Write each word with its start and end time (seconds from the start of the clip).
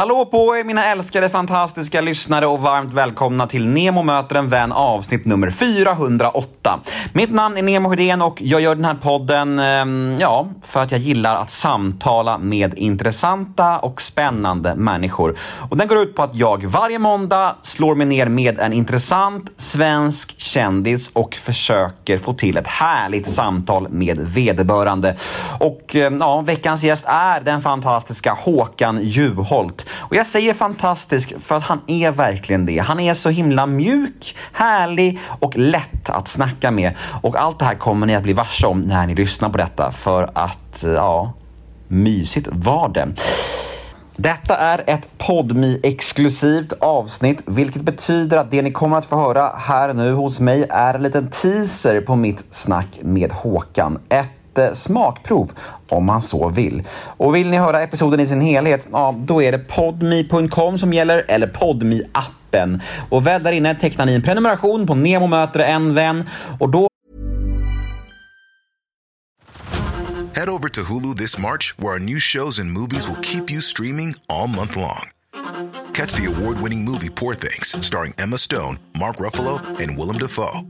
Hallå 0.00 0.24
på 0.24 0.56
er 0.56 0.64
mina 0.64 0.86
älskade 0.86 1.28
fantastiska 1.28 2.00
lyssnare 2.00 2.46
och 2.46 2.60
varmt 2.60 2.94
välkomna 2.94 3.46
till 3.46 3.66
Nemo 3.66 4.02
möter 4.02 4.36
en 4.36 4.48
vän 4.48 4.72
avsnitt 4.72 5.24
nummer 5.24 5.50
408. 5.50 6.80
Mitt 7.12 7.30
namn 7.30 7.56
är 7.56 7.62
Nemo 7.62 7.90
Hedén 7.90 8.22
och 8.22 8.42
jag 8.42 8.60
gör 8.60 8.74
den 8.74 8.84
här 8.84 8.94
podden, 8.94 9.58
eh, 9.58 10.20
ja, 10.20 10.48
för 10.66 10.80
att 10.80 10.92
jag 10.92 11.00
gillar 11.00 11.36
att 11.36 11.52
samtala 11.52 12.38
med 12.38 12.74
intressanta 12.78 13.78
och 13.78 14.02
spännande 14.02 14.74
människor. 14.74 15.38
Och 15.70 15.76
den 15.76 15.88
går 15.88 15.98
ut 15.98 16.14
på 16.14 16.22
att 16.22 16.34
jag 16.34 16.66
varje 16.66 16.98
måndag 16.98 17.56
slår 17.62 17.94
mig 17.94 18.06
ner 18.06 18.26
med 18.26 18.58
en 18.58 18.72
intressant 18.72 19.50
svensk 19.56 20.40
kändis 20.40 21.10
och 21.12 21.34
försöker 21.34 22.18
få 22.18 22.34
till 22.34 22.56
ett 22.56 22.66
härligt 22.66 23.30
samtal 23.30 23.88
med 23.88 24.20
vederbörande. 24.20 25.16
Och 25.58 25.96
eh, 25.96 26.12
ja, 26.20 26.40
veckans 26.40 26.82
gäst 26.82 27.04
är 27.08 27.40
den 27.40 27.62
fantastiska 27.62 28.32
Håkan 28.32 29.00
Juholt. 29.02 29.86
Och 29.92 30.16
jag 30.16 30.26
säger 30.26 30.54
fantastisk 30.54 31.32
för 31.40 31.56
att 31.56 31.62
han 31.62 31.80
är 31.86 32.10
verkligen 32.10 32.66
det. 32.66 32.78
Han 32.78 33.00
är 33.00 33.14
så 33.14 33.30
himla 33.30 33.66
mjuk, 33.66 34.36
härlig 34.52 35.18
och 35.40 35.56
lätt 35.56 36.10
att 36.10 36.28
snacka 36.28 36.70
med. 36.70 36.94
Och 37.22 37.36
allt 37.36 37.58
det 37.58 37.64
här 37.64 37.74
kommer 37.74 38.06
ni 38.06 38.14
att 38.14 38.22
bli 38.22 38.32
varse 38.32 38.66
om 38.66 38.80
när 38.80 39.06
ni 39.06 39.14
lyssnar 39.14 39.48
på 39.48 39.58
detta 39.58 39.92
för 39.92 40.30
att, 40.34 40.84
eh, 40.84 40.90
ja, 40.90 41.32
mysigt 41.88 42.48
var 42.52 42.88
det. 42.88 43.08
Detta 44.16 44.56
är 44.56 44.82
ett 44.86 45.18
podmi 45.18 45.80
exklusivt 45.82 46.72
avsnitt, 46.80 47.42
vilket 47.46 47.82
betyder 47.82 48.36
att 48.36 48.50
det 48.50 48.62
ni 48.62 48.72
kommer 48.72 48.98
att 48.98 49.06
få 49.06 49.16
höra 49.16 49.52
här 49.56 49.94
nu 49.94 50.12
hos 50.12 50.40
mig 50.40 50.66
är 50.70 50.94
en 50.94 51.02
liten 51.02 51.28
teaser 51.30 52.00
på 52.00 52.16
mitt 52.16 52.44
snack 52.50 52.98
med 53.02 53.32
Håkan. 53.32 53.98
Ett 54.08 54.39
smakprov 54.74 55.52
om 55.88 56.04
man 56.04 56.22
så 56.22 56.48
vill. 56.48 56.82
Och 57.16 57.34
vill 57.34 57.50
ni 57.50 57.56
höra 57.56 57.82
episoden 57.82 58.20
i 58.20 58.26
sin 58.26 58.40
helhet, 58.40 58.86
ja, 58.92 59.14
då 59.18 59.42
är 59.42 59.52
det 59.52 59.58
podme.com 59.58 60.78
som 60.78 60.92
gäller 60.92 61.24
eller 61.28 61.46
podme 61.46 62.02
appen. 62.12 62.82
Och 63.10 63.26
väl 63.26 63.42
där 63.42 63.52
inne 63.52 63.74
tecknar 63.74 64.06
ni 64.06 64.14
en 64.14 64.22
prenumeration 64.22 64.86
på 64.86 64.94
Nemo 64.94 65.26
möter 65.26 65.60
en 65.60 65.94
vän 65.94 66.28
och 66.58 66.68
då 66.68 66.90
Head 70.40 70.48
over 70.48 70.68
to 70.68 70.84
Hulu 70.84 71.14
this 71.14 71.38
March, 71.38 71.74
where 71.78 71.92
our 71.92 71.98
new 71.98 72.18
shows 72.18 72.58
and 72.58 72.72
movies 72.72 73.08
will 73.08 73.20
keep 73.20 73.50
you 73.50 73.60
streaming 73.60 74.14
all 74.28 74.48
month 74.48 74.76
long. 74.76 75.10
Catch 75.92 76.14
the 76.14 76.26
award 76.26 76.62
winning 76.62 76.82
movie 76.84 77.10
Poor 77.10 77.34
Things, 77.34 77.76
starring 77.84 78.14
Emma 78.16 78.38
Stone, 78.38 78.78
Mark 78.98 79.16
Ruffalo, 79.16 79.60
and 79.78 79.98
Willem 79.98 80.16
Dafoe. 80.16 80.62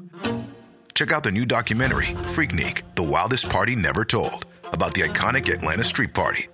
Check 1.01 1.13
out 1.13 1.25
the 1.25 1.33
new 1.33 1.47
documentary, 1.47 2.09
Freaknik 2.35 2.83
The 2.95 3.03
Wildest 3.03 3.49
Party 3.49 3.75
Never 3.75 4.05
Told, 4.05 4.45
about 4.65 4.93
the 4.93 5.01
iconic 5.01 5.51
Atlanta 5.51 5.83
Street 5.83 6.13
Party. 6.13 6.49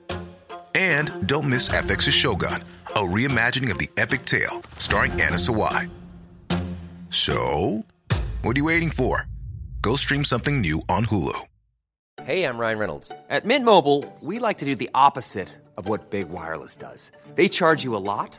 And 0.73 1.27
don't 1.27 1.51
miss 1.51 1.69
FX's 1.69 2.15
Shogun, 2.15 2.63
a 2.91 3.01
reimagining 3.01 3.73
of 3.73 3.79
the 3.79 3.89
epic 3.97 4.25
tale 4.25 4.63
starring 4.77 5.11
Anna 5.21 5.35
Sawai. 5.35 5.91
So, 7.11 7.85
what 8.43 8.57
are 8.57 8.61
you 8.61 8.67
waiting 8.67 8.91
for? 8.91 9.27
Go 9.83 9.97
stream 9.97 10.23
something 10.23 10.61
new 10.61 10.81
on 10.89 11.07
Hulu. 11.07 11.41
Hey, 12.23 12.45
I'm 12.45 12.57
Ryan 12.57 12.79
Reynolds. 12.79 13.11
At 13.29 13.47
Mint 13.47 13.65
Mobile, 13.65 14.05
we 14.21 14.39
like 14.39 14.59
to 14.59 14.65
do 14.65 14.77
the 14.77 14.91
opposite 14.95 15.49
of 15.77 15.89
what 15.89 16.11
Big 16.11 16.29
Wireless 16.29 16.77
does. 16.77 17.11
They 17.35 17.49
charge 17.49 17.83
you 17.83 17.97
a 17.97 17.99
lot, 17.99 18.39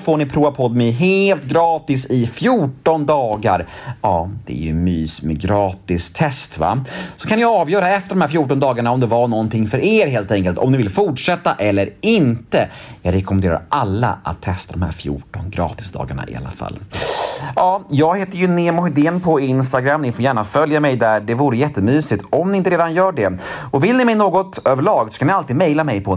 får 0.00 0.16
ni 0.16 0.26
prova 0.26 0.50
Podme 0.50 0.90
helt 0.90 1.44
gratis 1.44 2.06
i 2.10 2.26
14 2.26 3.06
dagar. 3.06 3.66
Ja, 4.02 4.30
det 4.46 4.52
är 4.52 4.62
ju 4.62 4.72
mys 4.72 5.22
med 5.22 5.40
gratis 5.40 6.12
test 6.12 6.58
va? 6.58 6.84
Så 7.16 7.28
kan 7.28 7.38
ni 7.38 7.44
avgöra 7.44 7.90
efter 7.90 8.10
de 8.10 8.20
här 8.20 8.28
14 8.28 8.60
dagarna 8.60 8.92
om 8.92 9.00
det 9.00 9.06
var 9.06 9.26
någonting 9.26 9.66
för 9.66 9.78
er 9.78 10.06
helt 10.06 10.30
enkelt, 10.30 10.58
om 10.58 10.72
ni 10.72 10.78
vill 10.78 10.90
fortsätta 10.90 11.54
eller 11.54 11.92
inte. 12.00 12.68
Jag 13.02 13.14
rekommenderar 13.14 13.62
alla 13.68 14.18
att 14.22 14.42
testa 14.42 14.72
de 14.72 14.82
här 14.82 14.92
14 14.92 15.50
gratisdagarna 15.50 16.24
i 16.28 16.36
alla 16.36 16.50
fall. 16.50 16.78
Ja, 17.56 17.82
jag 17.88 18.18
heter 18.18 18.36
ju 18.36 18.48
Nemo 18.48 18.82
Hedén 18.82 19.20
på 19.20 19.40
Instagram. 19.40 20.02
Ni 20.02 20.12
får 20.12 20.22
gärna 20.22 20.44
följa 20.44 20.80
mig 20.80 20.96
där. 20.96 21.20
Det 21.20 21.34
vore 21.34 21.56
jättemysigt 21.56 22.24
om 22.30 22.52
ni 22.52 22.58
inte 22.58 22.70
redan 22.70 22.94
gör 22.94 23.12
det. 23.12 23.38
Och 23.70 23.84
vill 23.84 23.96
ni 23.96 24.04
mig 24.04 24.14
något 24.14 24.66
överlag 24.66 25.12
så 25.12 25.18
kan 25.18 25.28
ni 25.28 25.34
alltid 25.34 25.56
mejla 25.56 25.84
mig 25.84 26.00
på 26.00 26.14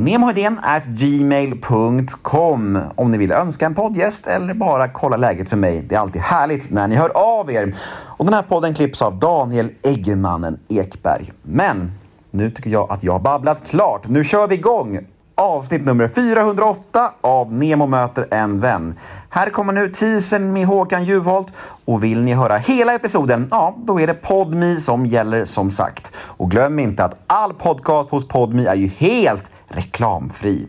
gmail.com 0.88 2.80
om 2.96 3.12
ni 3.12 3.18
vill 3.18 3.32
önska 3.32 3.66
en 3.66 3.76
poddgäst 3.76 4.28
eller 4.28 4.54
bara 4.54 4.88
kolla 4.88 5.18
läget 5.18 5.50
för 5.50 5.58
mig. 5.58 5.82
Det 5.90 5.96
är 5.96 6.00
alltid 6.00 6.22
härligt 6.22 6.72
när 6.72 6.88
ni 6.88 6.96
hör 6.96 7.10
av 7.10 7.52
er. 7.52 7.74
Och 8.18 8.26
den 8.26 8.34
här 8.34 8.42
podden 8.42 8.74
klipps 8.74 9.02
av 9.02 9.20
Daniel 9.20 9.70
Eggemannen 9.84 10.60
Ekberg. 10.68 11.34
Men 11.42 11.92
nu 12.32 12.52
tycker 12.52 12.70
jag 12.70 12.92
att 12.92 13.04
jag 13.04 13.14
har 13.14 13.20
babblat 13.20 13.70
klart. 13.70 14.08
Nu 14.08 14.24
kör 14.24 14.48
vi 14.48 14.56
igång! 14.56 15.00
Avsnitt 15.40 15.86
nummer 15.86 16.08
408 16.08 17.12
av 17.22 17.54
Nemo 17.54 17.86
möter 17.86 18.28
en 18.32 18.60
vän. 18.60 19.00
Här 19.30 19.50
kommer 19.50 19.74
nu 19.74 19.90
teasern 19.90 20.54
med 20.54 20.66
Håkan 20.66 21.04
Juholt 21.04 21.54
och 21.86 22.04
vill 22.04 22.22
ni 22.22 22.34
höra 22.34 22.58
hela 22.58 22.94
episoden, 22.94 23.48
ja, 23.52 23.76
då 23.78 24.00
är 24.00 24.08
det 24.08 24.14
Podmi 24.14 24.80
som 24.80 25.06
gäller 25.06 25.46
som 25.46 25.72
sagt. 25.72 26.12
Och 26.18 26.52
glöm 26.52 26.80
inte 26.80 27.04
att 27.04 27.24
all 27.28 27.54
podcast 27.54 28.10
hos 28.10 28.28
Podmi 28.28 28.66
är 28.66 28.76
ju 28.76 28.88
helt 28.88 29.44
reklamfri. 29.68 30.68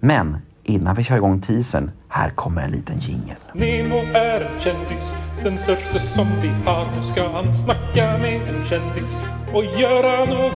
Men 0.00 0.38
innan 0.62 0.94
vi 0.94 1.04
kör 1.04 1.16
igång 1.16 1.40
teasern, 1.40 1.90
här 2.08 2.30
kommer 2.30 2.62
en 2.62 2.70
liten 2.70 2.98
jingel. 2.98 3.36
Nemo 3.52 3.96
är 4.14 4.40
en 4.40 4.60
kändis, 4.60 5.14
den 5.44 5.58
största 5.58 5.98
som 5.98 6.26
vi 6.42 6.48
har. 6.48 6.86
Nu 6.96 7.04
ska 7.04 7.28
han 7.28 7.54
snacka 7.54 8.18
med 8.18 8.48
en 8.48 8.64
kändis 8.66 9.16
och 9.52 9.64
göra 9.64 10.24
något 10.24 10.55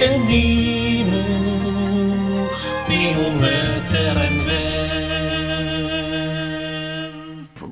Nemo, 0.00 0.04
ja 0.04 0.08
det 0.08 0.12
är 0.12 0.18
Nemo. 1.08 1.22
Nemo 2.88 3.40
möter 3.40 4.16
en 4.16 4.46
vän. 4.46 4.66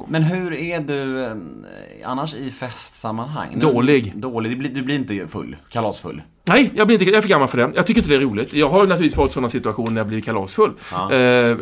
Men 0.08 0.22
hur 0.22 0.52
är 0.54 0.80
du 0.80 1.24
eh, 1.24 1.32
annars 2.04 2.34
i 2.34 2.50
festsammanhang? 2.50 3.58
Dålig. 3.58 4.12
Dålig. 4.16 4.52
Du 4.52 4.56
blir, 4.56 4.70
du 4.70 4.82
blir 4.82 4.94
inte 4.94 5.28
full? 5.28 5.56
Kalasfull? 5.70 6.22
Nej, 6.48 6.70
jag, 6.74 6.86
blir 6.86 6.94
inte, 7.00 7.04
jag 7.10 7.14
är 7.16 7.20
för 7.20 7.28
gammal 7.28 7.48
för 7.48 7.58
det. 7.58 7.72
Jag 7.74 7.86
tycker 7.86 8.00
inte 8.00 8.10
det 8.10 8.16
är 8.16 8.20
roligt. 8.20 8.52
Jag 8.52 8.68
har 8.68 8.86
naturligtvis 8.86 9.16
varit 9.16 9.30
i 9.30 9.34
sådana 9.34 9.48
situationer 9.48 9.90
när 9.90 10.00
jag 10.00 10.06
blivit 10.06 10.24
kalasfull. 10.24 10.70
Eh, 10.92 11.56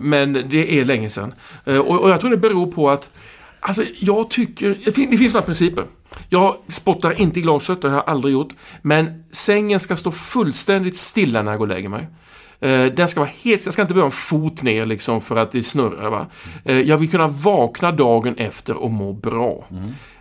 men 0.00 0.32
det 0.32 0.80
är 0.80 0.84
länge 0.84 1.10
sedan. 1.10 1.34
Eh, 1.64 1.78
och, 1.78 2.10
jag 2.10 2.20
tror 2.20 2.30
det 2.30 2.36
beror 2.36 2.72
på 2.72 2.90
att 2.90 3.10
Alltså, 3.60 3.82
jag 3.98 4.30
tycker... 4.30 4.76
Det 4.84 4.92
fin- 4.92 5.10
det 5.10 5.16
finns 5.16 5.34
några 5.34 5.46
principer. 5.46 5.84
Jag 6.28 6.56
spottar 6.68 7.20
inte 7.20 7.38
i 7.38 7.42
glaset, 7.42 7.82
det 7.82 7.88
har 7.88 7.96
jag 7.96 8.08
aldrig 8.08 8.32
gjort. 8.32 8.52
Men 8.82 9.24
sängen 9.30 9.80
ska 9.80 9.96
stå 9.96 10.10
fullständigt 10.10 10.96
stilla 10.96 11.42
när 11.42 11.52
jag 11.52 11.58
går 11.58 11.66
och 11.66 11.74
lägger 11.74 11.88
mig. 11.88 12.08
Eh, 12.60 12.84
Den 12.84 13.08
ska 13.08 13.20
vara 13.20 13.30
helt... 13.42 13.64
Jag 13.64 13.72
ska 13.72 13.82
inte 13.82 13.94
behöva 13.94 14.06
en 14.06 14.12
fot 14.12 14.62
ner 14.62 14.86
liksom 14.86 15.20
för 15.20 15.36
att 15.36 15.50
det 15.52 15.62
snurrar. 15.62 16.10
Va? 16.10 16.26
Eh, 16.64 16.80
Jag 16.80 16.96
vill 16.96 17.10
kunna 17.10 17.26
vakna 17.26 17.92
dagen 17.92 18.34
efter 18.36 18.74
och 18.76 18.90
må 18.90 19.12
bra. 19.12 19.64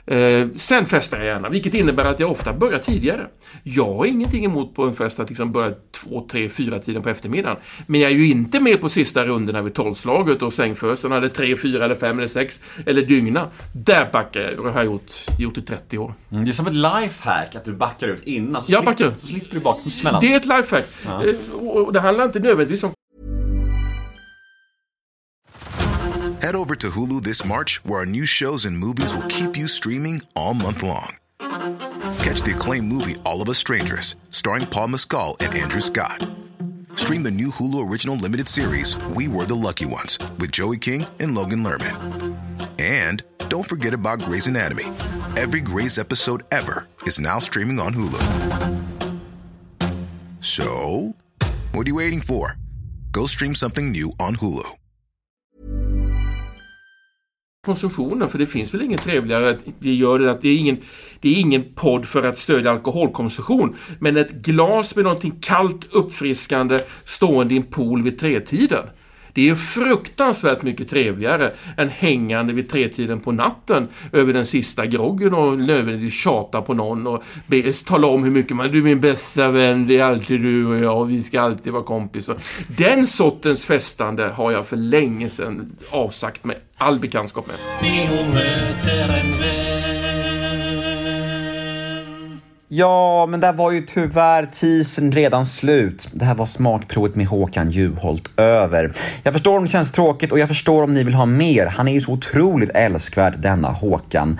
Eh, 0.07 0.47
sen 0.55 0.85
festar 0.85 1.17
jag 1.17 1.25
gärna, 1.25 1.49
vilket 1.49 1.73
innebär 1.73 2.05
att 2.05 2.19
jag 2.19 2.31
ofta 2.31 2.53
börjar 2.53 2.79
tidigare. 2.79 3.21
Jag 3.63 3.93
har 3.95 4.05
ingenting 4.05 4.45
emot 4.45 4.75
på 4.75 4.83
en 4.83 4.93
fest 4.93 5.19
att 5.19 5.29
liksom 5.29 5.51
börja 5.51 5.71
två, 5.91 6.27
tre, 6.31 6.49
fyra 6.49 6.79
tiden 6.79 7.01
på 7.01 7.09
eftermiddagen. 7.09 7.57
Men 7.87 8.01
jag 8.01 8.11
är 8.11 8.15
ju 8.15 8.31
inte 8.31 8.59
med 8.59 8.81
på 8.81 8.89
sista 8.89 9.25
rundorna 9.25 9.61
vid 9.61 9.73
tolvslaget 9.73 10.41
och 10.41 10.53
sängfösen 10.53 11.11
eller 11.11 11.27
tre, 11.27 11.55
fyra, 11.57 11.85
eller 11.85 11.95
fem 11.95 12.17
eller 12.17 12.27
sex 12.27 12.61
eller 12.85 13.01
dygna. 13.01 13.47
Där 13.73 14.09
backar 14.13 14.41
jag 14.41 14.59
och 14.59 14.65
det 14.65 14.71
har 14.71 14.79
jag 14.79 14.85
gjort, 14.85 15.11
gjort 15.39 15.57
i 15.57 15.61
30 15.61 15.97
år. 15.97 16.13
Mm, 16.31 16.45
Det 16.45 16.51
är 16.51 16.53
som 16.53 16.67
ett 16.67 16.73
lifehack 16.73 17.55
att 17.55 17.65
du 17.65 17.71
backar 17.73 18.07
ut 18.07 18.23
innan. 18.23 18.61
Så 18.61 18.71
Jag 18.71 18.83
slipper, 18.83 19.05
backar. 19.05 19.17
Så 19.19 19.27
slipper 19.27 19.53
du 19.55 19.59
baksmällan. 19.59 20.21
Det 20.21 20.33
är 20.33 20.37
ett 20.37 20.45
lifehack. 20.45 20.85
Eh, 21.05 21.55
Och 21.67 21.93
det 21.93 21.99
handlar 21.99 22.24
inte 22.25 22.39
nödvändigtvis 22.39 22.85
Head 26.41 26.55
over 26.55 26.75
to 26.75 26.91
Hulu 26.91 27.23
this 27.23 27.43
March, 27.43 27.81
where 27.83 28.01
our 28.01 28.05
new 28.05 28.25
shows 28.27 28.65
and 28.65 28.77
movies 28.77 29.15
will 29.15 29.27
keep 29.29 29.57
you 29.57 29.67
streaming 29.67 30.21
all 30.35 30.53
month 30.53 30.83
long. 30.83 31.15
Catch 32.19 32.43
the 32.43 32.53
acclaimed 32.55 32.87
movie 32.87 33.15
All 33.25 33.41
of 33.41 33.49
Us 33.49 33.57
Strangers, 33.57 34.15
starring 34.29 34.67
Paul 34.67 34.89
Mescal 34.89 35.37
and 35.39 35.55
Andrew 35.55 35.81
Scott. 35.81 36.23
Stream 36.95 37.23
the 37.23 37.31
new 37.31 37.49
Hulu 37.49 37.89
original 37.89 38.15
limited 38.15 38.47
series 38.47 38.95
We 39.15 39.27
Were 39.27 39.45
the 39.45 39.55
Lucky 39.55 39.85
Ones 39.85 40.19
with 40.39 40.51
Joey 40.51 40.77
King 40.77 41.07
and 41.19 41.33
Logan 41.33 41.63
Lerman. 41.63 42.37
And 42.77 43.23
don't 43.49 43.67
forget 43.67 43.95
about 43.95 44.19
Grey's 44.19 44.47
Anatomy. 44.47 44.85
Every 45.35 45.61
Grey's 45.61 45.97
episode 45.97 46.43
ever 46.51 46.87
is 47.07 47.19
now 47.19 47.39
streaming 47.39 47.79
on 47.79 47.93
Hulu. 47.93 48.21
So, 50.41 51.15
what 51.75 51.87
are 51.87 51.89
you 51.89 51.95
waiting 51.95 52.21
for? 52.21 52.57
Go 53.11 53.27
stream 53.27 53.55
something 53.55 53.91
new 53.91 54.11
on 54.19 54.35
Hulu. 54.35 54.63
konsumtionen, 57.65 58.29
för 58.29 58.37
det 58.37 58.45
finns 58.45 58.73
väl 58.73 58.81
inget 58.81 59.01
trevligare 59.01 59.49
att 59.49 59.59
vi 59.79 59.95
gör 59.95 60.19
det, 60.19 60.31
att 60.31 60.41
det 60.41 60.49
är 60.49 60.57
ingen, 60.57 60.77
det 61.19 61.29
är 61.29 61.39
ingen 61.39 61.63
podd 61.75 62.05
för 62.05 62.23
att 62.23 62.37
stödja 62.37 62.71
alkoholkonsumtion, 62.71 63.75
men 63.99 64.17
ett 64.17 64.31
glas 64.31 64.95
med 64.95 65.03
någonting 65.03 65.33
kallt, 65.41 65.85
uppfriskande 65.91 66.79
stående 67.05 67.53
i 67.53 67.57
en 67.57 67.63
pool 67.63 68.01
vid 68.01 68.19
tretiden. 68.19 68.83
Det 69.35 69.49
är 69.49 69.55
fruktansvärt 69.55 70.61
mycket 70.61 70.89
trevligare 70.89 71.51
än 71.77 71.89
hängande 71.89 72.53
vid 72.53 72.69
tretiden 72.69 73.19
på 73.19 73.31
natten 73.31 73.87
över 74.11 74.33
den 74.33 74.45
sista 74.45 74.85
groggen 74.85 75.33
och 75.33 75.59
nödvändigtvis 75.59 76.13
tjata 76.13 76.61
på 76.61 76.73
någon 76.73 77.07
och 77.07 77.23
be, 77.47 77.73
tala 77.73 78.07
om 78.07 78.23
hur 78.23 78.31
mycket 78.31 78.55
man... 78.55 78.71
Du 78.71 78.77
är 78.77 78.83
min 78.83 78.99
bästa 78.99 79.51
vän, 79.51 79.87
det 79.87 79.97
är 79.97 80.03
alltid 80.03 80.41
du 80.41 80.65
och 80.65 80.77
jag 80.77 81.01
och 81.01 81.11
vi 81.11 81.23
ska 81.23 81.41
alltid 81.41 81.73
vara 81.73 81.83
kompisar. 81.83 82.35
Den 82.67 83.07
sortens 83.07 83.65
festande 83.65 84.27
har 84.27 84.51
jag 84.51 84.65
för 84.65 84.77
länge 84.77 85.29
sedan 85.29 85.75
avsagt 85.89 86.43
mig 86.43 86.57
all 86.77 86.99
bekantskap 86.99 87.47
med. 87.47 87.55
Ja, 92.77 93.25
men 93.25 93.39
där 93.39 93.53
var 93.53 93.71
ju 93.71 93.81
tyvärr 93.81 94.45
teasern 94.45 95.11
redan 95.11 95.45
slut. 95.45 96.09
Det 96.11 96.25
här 96.25 96.35
var 96.35 96.45
smakprovet 96.45 97.15
med 97.15 97.27
Håkan 97.27 97.71
Juholt 97.71 98.39
över. 98.39 98.93
Jag 99.23 99.33
förstår 99.33 99.57
om 99.57 99.63
det 99.63 99.69
känns 99.69 99.91
tråkigt 99.91 100.31
och 100.31 100.39
jag 100.39 100.47
förstår 100.47 100.83
om 100.83 100.93
ni 100.93 101.03
vill 101.03 101.13
ha 101.13 101.25
mer. 101.25 101.65
Han 101.65 101.87
är 101.87 101.93
ju 101.93 102.01
så 102.01 102.11
otroligt 102.11 102.69
älskvärd, 102.69 103.39
denna 103.39 103.69
Håkan. 103.69 104.39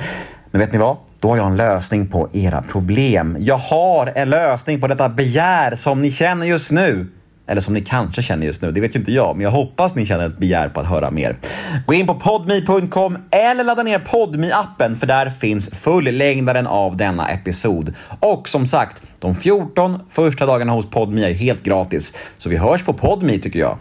Men 0.52 0.60
vet 0.60 0.72
ni 0.72 0.78
vad? 0.78 0.98
Då 1.20 1.30
har 1.30 1.38
jag 1.38 1.48
en 1.48 1.58
lösning 1.58 2.08
på 2.08 2.30
era 2.34 2.62
problem. 2.62 3.38
Jag 3.40 3.58
har 3.58 4.12
en 4.16 4.30
lösning 4.30 4.82
på 4.82 4.88
detta 4.88 5.10
begär 5.10 5.76
som 5.76 6.02
ni 6.02 6.12
känner 6.12 6.46
just 6.46 6.72
nu. 6.72 7.08
Eller 7.48 7.62
som 7.62 7.74
ni 7.74 7.82
kanske 7.82 8.22
känner 8.22 8.46
just 8.46 8.62
nu, 8.62 8.72
det 8.72 8.82
vet 8.82 8.96
ju 8.96 9.00
inte 9.00 9.12
jag, 9.12 9.36
men 9.36 9.44
jag 9.44 9.52
hoppas 9.52 9.96
ni 9.96 10.06
känner 10.06 10.28
ett 10.28 10.38
begär 10.38 10.70
på 10.70 10.80
att 10.80 10.88
höra 10.88 11.12
mer. 11.12 11.38
Gå 11.86 11.94
in 11.94 12.08
på 12.08 12.16
podme.com 12.16 13.18
eller 13.32 13.64
ladda 13.64 13.84
ner 13.84 14.00
podme 14.00 14.52
appen 14.52 14.96
för 14.96 15.08
där 15.08 15.30
finns 15.30 15.70
fullängdaren 15.70 16.68
av 16.68 16.98
denna 16.98 17.30
episod. 17.30 17.94
Och 18.20 18.50
som 18.50 18.66
sagt, 18.66 19.02
de 19.20 19.36
14 19.36 20.00
första 20.10 20.46
dagarna 20.46 20.72
hos 20.72 20.90
Podme 20.90 21.30
är 21.30 21.34
helt 21.34 21.64
gratis. 21.64 22.14
Så 22.38 22.50
vi 22.50 22.58
hörs 22.58 22.84
på 22.84 22.94
Podme 22.94 23.40
tycker 23.40 23.60
jag. 23.60 23.78